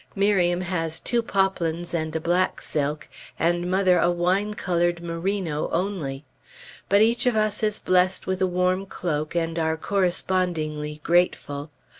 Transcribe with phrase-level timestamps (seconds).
[0.15, 3.07] Miriam has two poplins and a black silk,
[3.37, 6.25] and mother a wine colored merino, only.
[6.89, 11.69] But each of us is blessed with a warm cloak, and are correspondingly grateful.